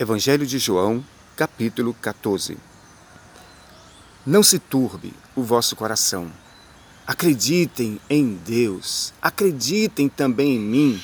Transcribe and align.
Evangelho 0.00 0.46
de 0.46 0.60
João, 0.60 1.04
capítulo 1.34 1.92
14. 1.92 2.56
Não 4.24 4.44
se 4.44 4.56
turbe 4.56 5.12
o 5.34 5.42
vosso 5.42 5.74
coração. 5.74 6.30
Acreditem 7.04 8.00
em 8.08 8.34
Deus, 8.46 9.12
acreditem 9.20 10.08
também 10.08 10.54
em 10.54 10.60
mim. 10.60 11.02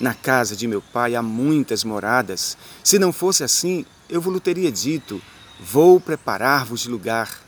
Na 0.00 0.14
casa 0.14 0.56
de 0.56 0.66
meu 0.66 0.82
pai 0.82 1.14
há 1.14 1.22
muitas 1.22 1.84
moradas. 1.84 2.58
Se 2.82 2.98
não 2.98 3.12
fosse 3.12 3.44
assim, 3.44 3.86
eu 4.08 4.20
vos 4.20 4.40
teria 4.40 4.72
dito: 4.72 5.22
Vou 5.60 6.00
preparar-vos 6.00 6.86
lugar. 6.86 7.40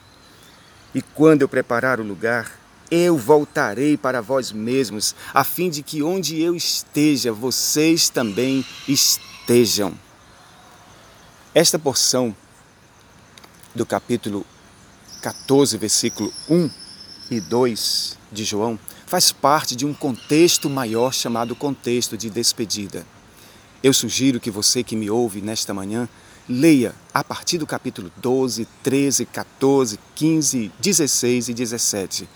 E 0.94 1.02
quando 1.02 1.42
eu 1.42 1.48
preparar 1.48 1.98
o 1.98 2.04
lugar, 2.04 2.48
eu 2.88 3.18
voltarei 3.18 3.96
para 3.96 4.22
vós 4.22 4.52
mesmos, 4.52 5.16
a 5.34 5.42
fim 5.42 5.68
de 5.68 5.82
que 5.82 6.00
onde 6.00 6.40
eu 6.40 6.54
esteja, 6.54 7.32
vocês 7.32 8.08
também 8.08 8.64
estejam. 8.86 9.98
Esta 11.52 11.80
porção 11.80 12.32
do 13.74 13.84
capítulo 13.84 14.46
14, 15.20 15.76
versículo 15.78 16.32
1 16.48 16.70
e 17.28 17.40
2 17.40 18.16
de 18.30 18.44
João 18.44 18.78
faz 19.04 19.32
parte 19.32 19.74
de 19.74 19.84
um 19.84 19.92
contexto 19.92 20.70
maior 20.70 21.12
chamado 21.12 21.56
contexto 21.56 22.16
de 22.16 22.30
despedida. 22.30 23.04
Eu 23.82 23.92
sugiro 23.92 24.38
que 24.38 24.48
você 24.48 24.84
que 24.84 24.94
me 24.94 25.10
ouve 25.10 25.40
nesta 25.40 25.74
manhã 25.74 26.08
leia 26.48 26.94
a 27.12 27.24
partir 27.24 27.58
do 27.58 27.66
capítulo 27.66 28.12
12, 28.18 28.68
13, 28.84 29.26
14, 29.26 29.98
15, 30.14 30.70
16 30.78 31.48
e 31.48 31.54
17. 31.54 32.28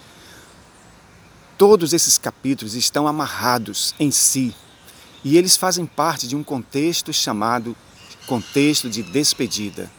Todos 1.56 1.92
esses 1.92 2.18
capítulos 2.18 2.74
estão 2.74 3.06
amarrados 3.06 3.94
em 4.00 4.10
si 4.10 4.52
e 5.22 5.38
eles 5.38 5.56
fazem 5.56 5.86
parte 5.86 6.26
de 6.26 6.34
um 6.34 6.42
contexto 6.42 7.12
chamado 7.12 7.76
contexto 8.26 8.88
de 8.88 9.02
despedida. 9.02 9.90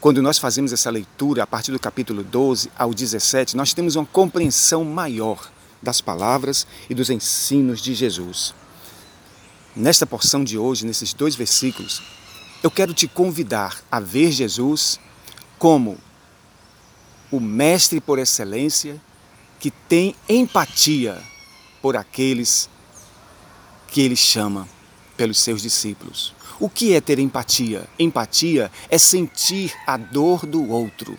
Quando 0.00 0.20
nós 0.20 0.38
fazemos 0.38 0.72
essa 0.72 0.90
leitura 0.90 1.44
a 1.44 1.46
partir 1.46 1.70
do 1.70 1.78
capítulo 1.78 2.24
12 2.24 2.70
ao 2.76 2.92
17, 2.92 3.56
nós 3.56 3.72
temos 3.72 3.94
uma 3.94 4.04
compreensão 4.04 4.84
maior 4.84 5.50
das 5.80 6.00
palavras 6.00 6.66
e 6.90 6.94
dos 6.94 7.10
ensinos 7.10 7.80
de 7.80 7.94
Jesus. 7.94 8.54
Nesta 9.74 10.06
porção 10.06 10.42
de 10.42 10.58
hoje, 10.58 10.84
nesses 10.84 11.14
dois 11.14 11.34
versículos, 11.36 12.02
eu 12.62 12.70
quero 12.70 12.92
te 12.92 13.06
convidar 13.06 13.80
a 13.90 14.00
ver 14.00 14.30
Jesus 14.32 14.98
como 15.58 15.98
o 17.30 17.40
mestre 17.40 18.00
por 18.00 18.18
excelência 18.18 19.00
que 19.58 19.70
tem 19.70 20.14
empatia 20.28 21.22
por 21.80 21.96
aqueles 21.96 22.68
que 23.88 24.00
ele 24.00 24.16
chama 24.16 24.68
pelos 25.22 25.38
seus 25.38 25.62
discípulos. 25.62 26.34
O 26.58 26.68
que 26.68 26.94
é 26.94 27.00
ter 27.00 27.20
empatia? 27.20 27.88
Empatia 27.96 28.72
é 28.90 28.98
sentir 28.98 29.72
a 29.86 29.96
dor 29.96 30.44
do 30.44 30.68
outro. 30.68 31.16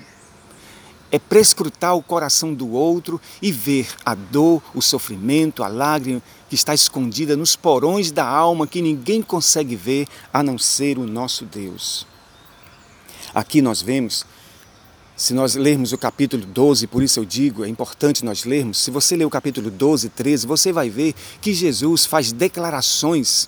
É 1.09 1.17
prescrutar 1.17 1.95
o 1.95 2.03
coração 2.03 2.53
do 2.53 2.69
outro 2.71 3.21
e 3.41 3.49
ver 3.49 3.87
a 4.05 4.13
dor, 4.13 4.61
o 4.75 4.81
sofrimento, 4.81 5.63
a 5.63 5.69
lágrima 5.69 6.21
que 6.49 6.55
está 6.55 6.73
escondida 6.73 7.37
nos 7.37 7.55
porões 7.55 8.11
da 8.11 8.27
alma 8.27 8.67
que 8.67 8.81
ninguém 8.81 9.21
consegue 9.21 9.77
ver 9.77 10.05
a 10.33 10.43
não 10.43 10.57
ser 10.57 10.97
o 10.97 11.07
nosso 11.07 11.45
Deus. 11.45 12.05
Aqui 13.33 13.61
nós 13.61 13.81
vemos, 13.81 14.25
se 15.15 15.33
nós 15.33 15.55
lermos 15.55 15.93
o 15.93 15.97
capítulo 15.97 16.45
12, 16.45 16.87
por 16.87 17.01
isso 17.01 17.21
eu 17.21 17.25
digo, 17.25 17.63
é 17.63 17.69
importante 17.69 18.25
nós 18.25 18.43
lermos, 18.43 18.79
se 18.79 18.91
você 18.91 19.15
ler 19.15 19.23
o 19.23 19.29
capítulo 19.29 19.71
12, 19.71 20.09
13, 20.09 20.45
você 20.45 20.73
vai 20.73 20.89
ver 20.89 21.15
que 21.39 21.53
Jesus 21.53 22.05
faz 22.05 22.33
declarações 22.33 23.47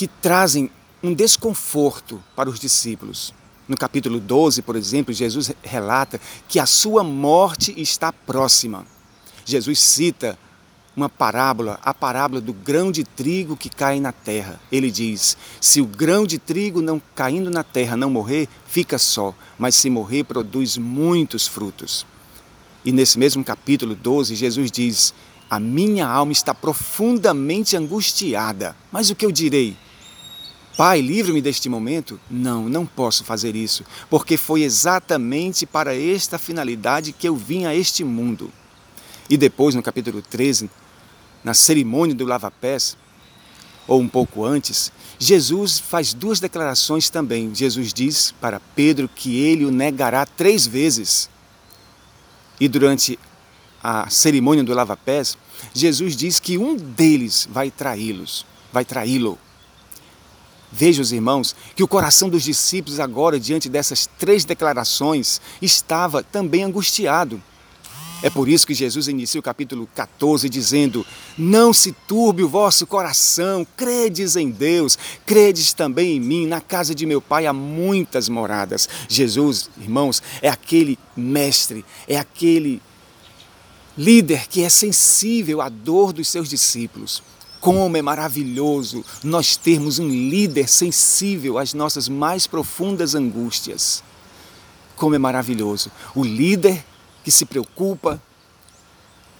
que 0.00 0.08
trazem 0.08 0.70
um 1.02 1.12
desconforto 1.12 2.24
para 2.34 2.48
os 2.48 2.58
discípulos. 2.58 3.34
No 3.68 3.76
capítulo 3.76 4.18
12, 4.18 4.62
por 4.62 4.74
exemplo, 4.74 5.12
Jesus 5.12 5.52
relata 5.62 6.18
que 6.48 6.58
a 6.58 6.64
sua 6.64 7.04
morte 7.04 7.74
está 7.76 8.10
próxima. 8.10 8.86
Jesus 9.44 9.78
cita 9.78 10.38
uma 10.96 11.10
parábola, 11.10 11.78
a 11.82 11.92
parábola 11.92 12.40
do 12.40 12.54
grão 12.54 12.90
de 12.90 13.04
trigo 13.04 13.58
que 13.58 13.68
cai 13.68 14.00
na 14.00 14.10
terra. 14.10 14.58
Ele 14.72 14.90
diz: 14.90 15.36
Se 15.60 15.82
o 15.82 15.86
grão 15.86 16.26
de 16.26 16.38
trigo 16.38 16.80
não 16.80 16.98
caindo 17.14 17.50
na 17.50 17.62
terra 17.62 17.94
não 17.94 18.08
morrer, 18.08 18.48
fica 18.66 18.96
só, 18.96 19.34
mas 19.58 19.74
se 19.74 19.90
morrer, 19.90 20.24
produz 20.24 20.78
muitos 20.78 21.46
frutos. 21.46 22.06
E 22.86 22.90
nesse 22.90 23.18
mesmo 23.18 23.44
capítulo 23.44 23.94
12, 23.94 24.34
Jesus 24.34 24.70
diz: 24.70 25.12
A 25.50 25.60
minha 25.60 26.08
alma 26.08 26.32
está 26.32 26.54
profundamente 26.54 27.76
angustiada, 27.76 28.74
mas 28.90 29.10
o 29.10 29.14
que 29.14 29.26
eu 29.26 29.30
direi? 29.30 29.76
Pai, 30.80 31.02
livre-me 31.02 31.42
deste 31.42 31.68
momento? 31.68 32.18
Não, 32.30 32.66
não 32.66 32.86
posso 32.86 33.22
fazer 33.22 33.54
isso, 33.54 33.84
porque 34.08 34.38
foi 34.38 34.62
exatamente 34.62 35.66
para 35.66 35.94
esta 35.94 36.38
finalidade 36.38 37.12
que 37.12 37.28
eu 37.28 37.36
vim 37.36 37.66
a 37.66 37.74
este 37.74 38.02
mundo. 38.02 38.50
E 39.28 39.36
depois, 39.36 39.74
no 39.74 39.82
capítulo 39.82 40.22
13, 40.22 40.70
na 41.44 41.52
cerimônia 41.52 42.14
do 42.14 42.24
lava-pés, 42.24 42.96
ou 43.86 44.00
um 44.00 44.08
pouco 44.08 44.42
antes, 44.42 44.90
Jesus 45.18 45.78
faz 45.78 46.14
duas 46.14 46.40
declarações 46.40 47.10
também. 47.10 47.54
Jesus 47.54 47.92
diz 47.92 48.34
para 48.40 48.58
Pedro 48.74 49.06
que 49.06 49.36
ele 49.36 49.66
o 49.66 49.70
negará 49.70 50.24
três 50.24 50.66
vezes. 50.66 51.28
E 52.58 52.66
durante 52.66 53.18
a 53.84 54.08
cerimônia 54.08 54.64
do 54.64 54.72
lava-pés, 54.72 55.36
Jesus 55.74 56.16
diz 56.16 56.40
que 56.40 56.56
um 56.56 56.74
deles 56.74 57.46
vai 57.52 57.70
traí-los, 57.70 58.46
vai 58.72 58.86
traí-lo. 58.86 59.38
Veja, 60.72 61.02
os 61.02 61.12
irmãos, 61.12 61.54
que 61.74 61.82
o 61.82 61.88
coração 61.88 62.28
dos 62.28 62.44
discípulos, 62.44 63.00
agora, 63.00 63.40
diante 63.40 63.68
dessas 63.68 64.08
três 64.18 64.44
declarações, 64.44 65.40
estava 65.60 66.22
também 66.22 66.62
angustiado. 66.62 67.42
É 68.22 68.28
por 68.28 68.48
isso 68.48 68.66
que 68.66 68.74
Jesus 68.74 69.08
inicia 69.08 69.40
o 69.40 69.42
capítulo 69.42 69.88
14 69.94 70.48
dizendo: 70.48 71.06
Não 71.38 71.72
se 71.72 71.90
turbe 71.90 72.42
o 72.42 72.48
vosso 72.48 72.86
coração, 72.86 73.66
credes 73.76 74.36
em 74.36 74.50
Deus, 74.50 74.98
credes 75.24 75.72
também 75.72 76.16
em 76.16 76.20
mim. 76.20 76.46
Na 76.46 76.60
casa 76.60 76.94
de 76.94 77.06
meu 77.06 77.20
pai 77.20 77.46
há 77.46 77.52
muitas 77.52 78.28
moradas. 78.28 78.88
Jesus, 79.08 79.70
irmãos, 79.80 80.22
é 80.42 80.50
aquele 80.50 80.98
mestre, 81.16 81.84
é 82.06 82.18
aquele 82.18 82.82
líder 83.96 84.46
que 84.48 84.62
é 84.62 84.68
sensível 84.68 85.62
à 85.62 85.68
dor 85.70 86.12
dos 86.12 86.28
seus 86.28 86.48
discípulos. 86.48 87.22
Como 87.60 87.94
é 87.94 88.00
maravilhoso 88.00 89.04
nós 89.22 89.56
termos 89.56 89.98
um 89.98 90.08
líder 90.08 90.66
sensível 90.66 91.58
às 91.58 91.74
nossas 91.74 92.08
mais 92.08 92.46
profundas 92.46 93.14
angústias. 93.14 94.02
Como 94.96 95.14
é 95.14 95.18
maravilhoso 95.18 95.90
o 96.14 96.24
líder 96.24 96.84
que 97.22 97.30
se 97.30 97.44
preocupa, 97.44 98.20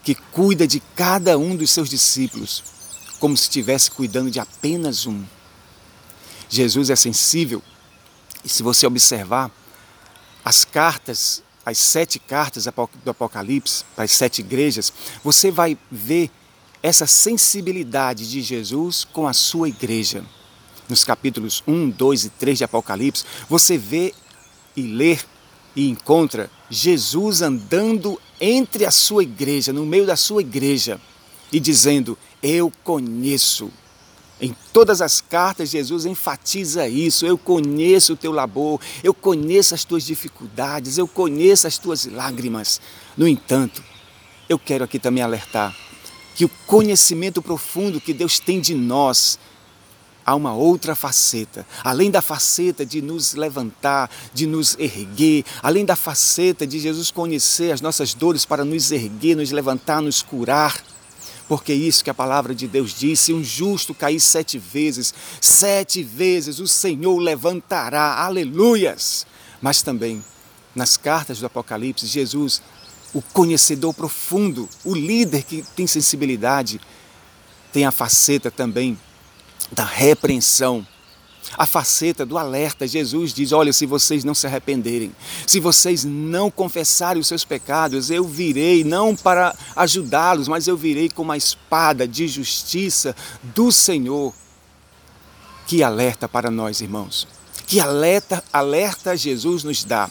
que 0.04 0.14
cuida 0.14 0.66
de 0.66 0.80
cada 0.94 1.38
um 1.38 1.56
dos 1.56 1.70
seus 1.70 1.88
discípulos, 1.88 2.62
como 3.18 3.36
se 3.36 3.44
estivesse 3.44 3.90
cuidando 3.90 4.30
de 4.30 4.38
apenas 4.38 5.06
um. 5.06 5.24
Jesus 6.48 6.90
é 6.90 6.96
sensível, 6.96 7.62
e 8.44 8.48
se 8.48 8.62
você 8.62 8.86
observar 8.86 9.50
as 10.44 10.64
cartas, 10.64 11.42
as 11.64 11.78
sete 11.78 12.18
cartas 12.18 12.66
do 13.04 13.10
Apocalipse, 13.10 13.84
para 13.94 14.04
as 14.04 14.12
sete 14.12 14.40
igrejas, 14.40 14.92
você 15.22 15.50
vai 15.50 15.76
ver 15.90 16.30
essa 16.82 17.06
sensibilidade 17.06 18.28
de 18.28 18.40
Jesus 18.40 19.04
com 19.04 19.26
a 19.26 19.32
sua 19.32 19.68
igreja. 19.68 20.24
Nos 20.88 21.04
capítulos 21.04 21.62
1, 21.66 21.90
2 21.90 22.24
e 22.24 22.30
3 22.30 22.58
de 22.58 22.64
Apocalipse, 22.64 23.24
você 23.48 23.76
vê 23.78 24.14
e 24.76 24.82
lê 24.82 25.18
e 25.76 25.88
encontra 25.88 26.50
Jesus 26.68 27.42
andando 27.42 28.20
entre 28.40 28.84
a 28.84 28.90
sua 28.90 29.22
igreja, 29.22 29.72
no 29.72 29.86
meio 29.86 30.06
da 30.06 30.16
sua 30.16 30.40
igreja, 30.40 31.00
e 31.52 31.60
dizendo: 31.60 32.18
Eu 32.42 32.72
conheço. 32.82 33.70
Em 34.40 34.56
todas 34.72 35.02
as 35.02 35.20
cartas, 35.20 35.68
Jesus 35.68 36.06
enfatiza 36.06 36.88
isso. 36.88 37.26
Eu 37.26 37.36
conheço 37.36 38.14
o 38.14 38.16
teu 38.16 38.32
labor, 38.32 38.80
eu 39.04 39.12
conheço 39.12 39.74
as 39.74 39.84
tuas 39.84 40.02
dificuldades, 40.02 40.96
eu 40.96 41.06
conheço 41.06 41.66
as 41.66 41.76
tuas 41.76 42.06
lágrimas. 42.06 42.80
No 43.16 43.28
entanto, 43.28 43.82
eu 44.48 44.58
quero 44.58 44.82
aqui 44.82 44.98
também 44.98 45.22
alertar 45.22 45.76
que 46.34 46.44
o 46.44 46.50
conhecimento 46.66 47.42
profundo 47.42 48.00
que 48.00 48.12
Deus 48.12 48.38
tem 48.38 48.60
de 48.60 48.74
nós 48.74 49.38
há 50.24 50.34
uma 50.34 50.54
outra 50.54 50.94
faceta, 50.94 51.66
além 51.82 52.10
da 52.10 52.22
faceta 52.22 52.86
de 52.86 53.02
nos 53.02 53.34
levantar, 53.34 54.10
de 54.32 54.46
nos 54.46 54.76
erguer, 54.78 55.44
além 55.62 55.84
da 55.84 55.96
faceta 55.96 56.66
de 56.66 56.78
Jesus 56.78 57.10
conhecer 57.10 57.72
as 57.72 57.80
nossas 57.80 58.14
dores 58.14 58.44
para 58.44 58.64
nos 58.64 58.92
erguer, 58.92 59.36
nos 59.36 59.50
levantar, 59.50 60.00
nos 60.00 60.22
curar. 60.22 60.82
Porque 61.48 61.72
é 61.72 61.74
isso 61.74 62.04
que 62.04 62.10
a 62.10 62.14
palavra 62.14 62.54
de 62.54 62.68
Deus 62.68 62.94
diz: 62.94 63.18
se 63.18 63.32
um 63.32 63.42
justo 63.42 63.92
cair 63.92 64.20
sete 64.20 64.56
vezes, 64.56 65.12
sete 65.40 66.00
vezes 66.02 66.60
o 66.60 66.68
Senhor 66.68 67.18
levantará, 67.18 68.24
aleluias! 68.24 69.26
Mas 69.60 69.82
também, 69.82 70.24
nas 70.76 70.96
cartas 70.96 71.40
do 71.40 71.46
Apocalipse, 71.46 72.06
Jesus 72.06 72.62
o 73.12 73.20
conhecedor 73.20 73.94
profundo, 73.94 74.68
o 74.84 74.94
líder 74.94 75.42
que 75.42 75.62
tem 75.74 75.86
sensibilidade, 75.86 76.80
tem 77.72 77.84
a 77.84 77.90
faceta 77.90 78.50
também 78.50 78.98
da 79.72 79.84
repreensão 79.84 80.86
a 81.56 81.66
faceta 81.66 82.24
do 82.24 82.38
alerta. 82.38 82.86
Jesus 82.86 83.32
diz: 83.32 83.52
Olha, 83.52 83.72
se 83.72 83.86
vocês 83.86 84.24
não 84.24 84.34
se 84.34 84.46
arrependerem, 84.46 85.12
se 85.46 85.60
vocês 85.60 86.04
não 86.04 86.50
confessarem 86.50 87.20
os 87.20 87.26
seus 87.26 87.44
pecados, 87.44 88.10
eu 88.10 88.24
virei 88.24 88.84
não 88.84 89.16
para 89.16 89.54
ajudá-los, 89.74 90.48
mas 90.48 90.66
eu 90.66 90.76
virei 90.76 91.08
com 91.08 91.22
uma 91.22 91.36
espada 91.36 92.06
de 92.06 92.28
justiça 92.28 93.14
do 93.42 93.72
Senhor. 93.72 94.32
Que 95.66 95.82
alerta 95.82 96.28
para 96.28 96.50
nós, 96.50 96.80
irmãos. 96.80 97.26
Que 97.66 97.78
alerta, 97.78 98.42
alerta 98.52 99.16
Jesus 99.16 99.62
nos 99.62 99.84
dá. 99.84 100.10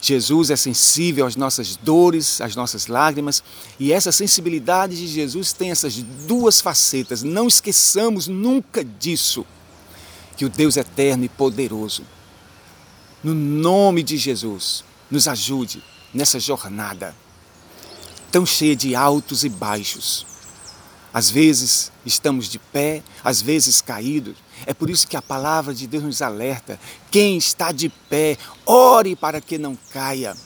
Jesus 0.00 0.50
é 0.50 0.56
sensível 0.56 1.26
às 1.26 1.34
nossas 1.34 1.76
dores, 1.76 2.40
às 2.40 2.54
nossas 2.54 2.86
lágrimas, 2.86 3.42
e 3.78 3.92
essa 3.92 4.12
sensibilidade 4.12 4.96
de 4.96 5.08
Jesus 5.08 5.52
tem 5.52 5.70
essas 5.70 5.96
duas 5.96 6.60
facetas. 6.60 7.22
Não 7.22 7.48
esqueçamos 7.48 8.28
nunca 8.28 8.84
disso 8.84 9.44
que 10.36 10.44
o 10.44 10.48
Deus 10.48 10.76
eterno 10.76 11.24
e 11.24 11.28
poderoso, 11.28 12.04
no 13.24 13.34
nome 13.34 14.04
de 14.04 14.16
Jesus, 14.16 14.84
nos 15.10 15.26
ajude 15.26 15.82
nessa 16.14 16.38
jornada 16.38 17.14
tão 18.30 18.46
cheia 18.46 18.76
de 18.76 18.94
altos 18.94 19.42
e 19.42 19.48
baixos. 19.48 20.26
Às 21.12 21.30
vezes 21.30 21.90
estamos 22.04 22.48
de 22.48 22.58
pé, 22.58 23.02
às 23.24 23.40
vezes 23.40 23.80
caídos. 23.80 24.36
É 24.66 24.74
por 24.74 24.90
isso 24.90 25.06
que 25.06 25.16
a 25.16 25.22
palavra 25.22 25.74
de 25.74 25.86
Deus 25.86 26.02
nos 26.02 26.22
alerta: 26.22 26.78
quem 27.10 27.36
está 27.36 27.72
de 27.72 27.88
pé, 27.88 28.36
ore 28.66 29.16
para 29.16 29.40
que 29.40 29.56
não 29.56 29.76
caia. 29.90 30.36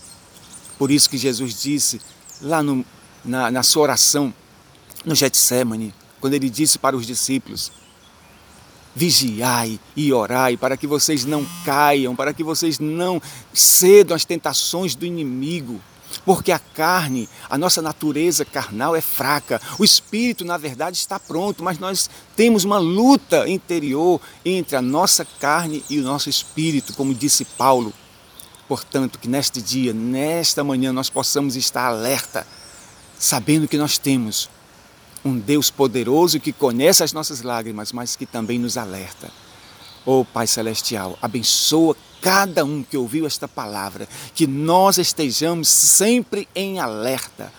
Por 0.79 0.91
isso 0.91 1.11
que 1.11 1.19
Jesus 1.19 1.61
disse 1.61 2.01
lá 2.41 2.63
no, 2.63 2.85
na, 3.25 3.51
na 3.51 3.63
sua 3.63 3.83
oração 3.83 4.33
no 5.05 5.15
Getsemane, 5.15 5.95
quando 6.21 6.35
ele 6.35 6.49
disse 6.49 6.79
para 6.79 6.97
os 6.97 7.07
discípulos: 7.07 7.73
Vigiai 8.95 9.81
e 9.97 10.13
orai 10.13 10.57
para 10.57 10.77
que 10.77 10.87
vocês 10.87 11.25
não 11.25 11.47
caiam, 11.65 12.15
para 12.15 12.33
que 12.33 12.45
vocês 12.45 12.79
não 12.79 13.21
cedam 13.53 14.15
às 14.15 14.25
tentações 14.25 14.95
do 14.95 15.07
inimigo. 15.07 15.81
Porque 16.25 16.53
a 16.53 16.59
carne, 16.59 17.29
a 17.49 17.59
nossa 17.59 17.83
natureza 17.83 18.45
carnal 18.45 18.95
é 18.95 19.01
fraca. 19.01 19.61
O 19.79 19.85
espírito, 19.85 20.45
na 20.45 20.57
verdade, 20.57 20.97
está 20.97 21.19
pronto, 21.19 21.63
mas 21.63 21.79
nós 21.79 22.09
temos 22.37 22.65
uma 22.65 22.79
luta 22.79 23.49
interior 23.49 24.21
entre 24.45 24.77
a 24.77 24.83
nossa 24.83 25.25
carne 25.25 25.85
e 25.89 25.99
o 25.99 26.03
nosso 26.03 26.29
espírito, 26.29 26.93
como 26.95 27.15
disse 27.15 27.45
Paulo. 27.45 27.93
Portanto, 28.69 29.19
que 29.19 29.29
neste 29.29 29.61
dia, 29.61 29.93
nesta 29.93 30.65
manhã, 30.65 30.93
nós 30.93 31.11
possamos 31.11 31.57
estar 31.57 31.87
alerta, 31.87 32.47
sabendo 33.19 33.69
que 33.69 33.77
nós 33.77 33.99
temos 33.99 34.49
um 35.25 35.39
Deus 35.39 35.71
poderoso 35.71 36.41
que 36.41 36.53
conhece 36.53 37.03
as 37.03 37.13
nossas 37.13 37.43
lágrimas, 37.43 37.93
mas 37.93 38.17
que 38.17 38.27
também 38.27 38.59
nos 38.59 38.77
alerta. 38.77 39.31
Oh 40.05 40.25
Pai 40.25 40.47
Celestial, 40.47 41.19
abençoa 41.23 41.97
cada 42.21 42.65
um 42.65 42.83
que 42.83 42.97
ouviu 42.97 43.27
esta 43.27 43.49
palavra, 43.49 44.09
que 44.35 44.47
nós 44.47 44.99
estejamos 44.99 45.69
sempre 45.69 46.49
em 46.55 46.79
alerta, 46.79 47.53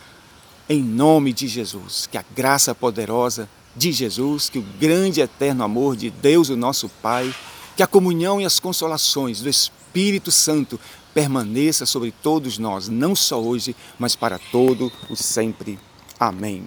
em 0.70 0.82
nome 0.82 1.34
de 1.34 1.48
Jesus, 1.48 2.08
que 2.10 2.18
a 2.18 2.26
graça 2.36 2.74
poderosa 2.74 3.50
de 3.76 3.92
Jesus, 3.92 4.50
que 4.50 4.60
o 4.60 4.66
grande 4.80 5.20
e 5.20 5.24
eterno 5.24 5.64
amor 5.64 5.96
de 5.96 6.10
Deus, 6.10 6.50
o 6.50 6.56
nosso 6.56 6.90
Pai, 7.02 7.34
que 7.76 7.84
a 7.84 7.88
comunhão 7.88 8.40
e 8.40 8.46
as 8.46 8.60
consolações 8.60 9.42
do 9.42 9.50
Espírito 9.50 10.32
Santo 10.32 10.80
permaneça 11.14 11.86
sobre 11.86 12.12
todos 12.12 12.58
nós, 12.58 12.88
não 12.88 13.16
só 13.16 13.42
hoje, 13.42 13.76
mas 14.00 14.16
para 14.16 14.40
todo 14.40 14.92
o 15.10 15.16
sempre. 15.16 15.80
Amém. 16.20 16.66